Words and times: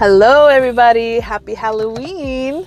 Hello, 0.00 0.46
everybody. 0.46 1.20
Happy 1.20 1.52
Halloween. 1.52 2.66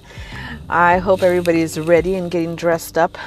I 0.70 0.99
hope 0.99 1.23
everybody's 1.23 1.79
ready 1.79 2.13
and 2.13 2.29
getting 2.29 2.55
dressed 2.55 2.95
up 2.95 3.17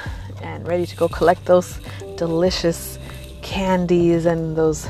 and 0.41 0.65
ready 0.65 0.85
to 0.85 0.95
go 0.95 1.09
collect 1.09 1.43
those 1.43 1.77
delicious 2.15 2.99
candies 3.41 4.25
and 4.25 4.55
those 4.55 4.87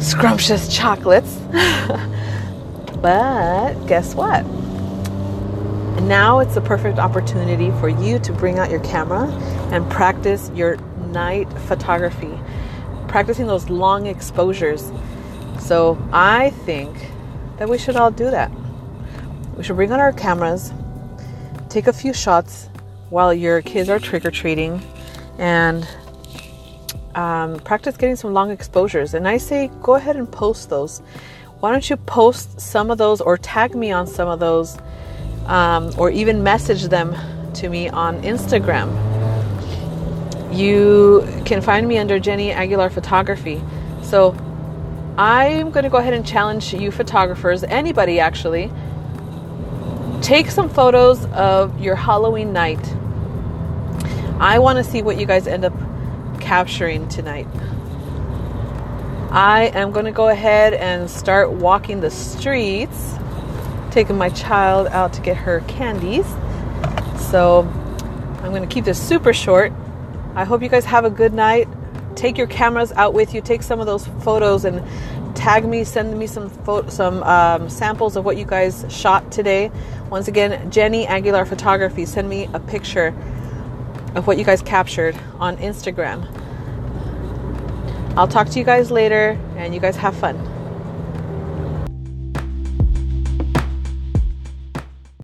scrumptious 0.00 0.74
chocolates. 0.74 1.36
but 3.02 3.74
guess 3.86 4.14
what? 4.14 4.46
Now 6.04 6.38
it's 6.38 6.54
the 6.54 6.62
perfect 6.62 6.98
opportunity 6.98 7.70
for 7.72 7.90
you 7.90 8.18
to 8.20 8.32
bring 8.32 8.58
out 8.58 8.70
your 8.70 8.80
camera 8.80 9.28
and 9.72 9.86
practice 9.90 10.50
your 10.54 10.76
night 11.12 11.52
photography, 11.68 12.32
practicing 13.08 13.46
those 13.46 13.68
long 13.68 14.06
exposures. 14.06 14.90
So 15.58 15.98
I 16.12 16.48
think 16.64 16.96
that 17.58 17.68
we 17.68 17.78
should 17.78 17.96
all 17.96 18.10
do 18.10 18.30
that. 18.30 18.50
We 19.56 19.64
should 19.64 19.76
bring 19.76 19.90
out 19.90 20.00
our 20.00 20.12
cameras, 20.12 20.72
take 21.68 21.86
a 21.86 21.92
few 21.92 22.12
shots 22.12 22.68
while 23.10 23.32
your 23.32 23.62
kids 23.62 23.88
are 23.88 23.98
trick 23.98 24.24
or 24.24 24.30
treating, 24.30 24.82
and 25.38 25.86
um, 27.14 27.58
practice 27.60 27.96
getting 27.96 28.16
some 28.16 28.34
long 28.34 28.50
exposures. 28.50 29.14
And 29.14 29.26
I 29.26 29.38
say 29.38 29.70
go 29.82 29.94
ahead 29.94 30.16
and 30.16 30.30
post 30.30 30.68
those. 30.68 31.00
Why 31.60 31.72
don't 31.72 31.88
you 31.88 31.96
post 31.96 32.60
some 32.60 32.90
of 32.90 32.98
those 32.98 33.20
or 33.20 33.38
tag 33.38 33.74
me 33.74 33.90
on 33.90 34.06
some 34.06 34.28
of 34.28 34.40
those, 34.40 34.76
um, 35.46 35.90
or 35.96 36.10
even 36.10 36.42
message 36.42 36.84
them 36.84 37.16
to 37.54 37.70
me 37.70 37.88
on 37.88 38.22
Instagram? 38.22 38.92
You 40.54 41.26
can 41.46 41.62
find 41.62 41.88
me 41.88 41.96
under 41.98 42.18
Jenny 42.18 42.52
Aguilar 42.52 42.90
Photography. 42.90 43.62
So 44.02 44.32
I'm 45.18 45.70
going 45.70 45.84
to 45.84 45.90
go 45.90 45.96
ahead 45.96 46.12
and 46.12 46.26
challenge 46.26 46.74
you 46.74 46.90
photographers, 46.90 47.64
anybody 47.64 48.20
actually, 48.20 48.70
take 50.20 50.50
some 50.50 50.68
photos 50.68 51.24
of 51.26 51.80
your 51.80 51.94
Halloween 51.94 52.52
night. 52.52 52.84
I 54.38 54.58
want 54.58 54.76
to 54.76 54.84
see 54.84 55.00
what 55.00 55.18
you 55.18 55.24
guys 55.24 55.46
end 55.46 55.64
up 55.64 55.72
capturing 56.38 57.08
tonight. 57.08 57.46
I 59.30 59.70
am 59.74 59.90
going 59.90 60.04
to 60.04 60.12
go 60.12 60.28
ahead 60.28 60.74
and 60.74 61.10
start 61.10 61.50
walking 61.50 62.00
the 62.00 62.10
streets, 62.10 63.14
taking 63.90 64.18
my 64.18 64.28
child 64.28 64.86
out 64.88 65.14
to 65.14 65.22
get 65.22 65.38
her 65.38 65.60
candies. 65.60 66.26
So 67.30 67.62
I'm 68.42 68.50
going 68.50 68.62
to 68.62 68.68
keep 68.68 68.84
this 68.84 69.00
super 69.00 69.32
short. 69.32 69.72
I 70.34 70.44
hope 70.44 70.62
you 70.62 70.68
guys 70.68 70.84
have 70.84 71.06
a 71.06 71.10
good 71.10 71.32
night 71.32 71.68
take 72.16 72.38
your 72.38 72.46
cameras 72.46 72.92
out 72.92 73.14
with 73.14 73.34
you. 73.34 73.40
Take 73.40 73.62
some 73.62 73.80
of 73.80 73.86
those 73.86 74.06
photos 74.22 74.64
and 74.64 74.82
tag 75.36 75.64
me. 75.64 75.84
Send 75.84 76.18
me 76.18 76.26
some 76.26 76.50
fo- 76.50 76.88
some 76.88 77.22
um, 77.22 77.68
samples 77.68 78.16
of 78.16 78.24
what 78.24 78.36
you 78.36 78.44
guys 78.44 78.84
shot 78.88 79.30
today. 79.30 79.70
Once 80.10 80.28
again, 80.28 80.70
Jenny 80.70 81.06
Aguilar 81.06 81.44
Photography. 81.44 82.06
Send 82.06 82.28
me 82.28 82.48
a 82.52 82.60
picture 82.60 83.08
of 84.14 84.26
what 84.26 84.38
you 84.38 84.44
guys 84.44 84.62
captured 84.62 85.16
on 85.38 85.56
Instagram. 85.58 86.26
I'll 88.16 88.28
talk 88.28 88.48
to 88.48 88.58
you 88.58 88.64
guys 88.64 88.90
later, 88.90 89.38
and 89.56 89.74
you 89.74 89.80
guys 89.80 89.96
have 89.96 90.16
fun. 90.16 90.55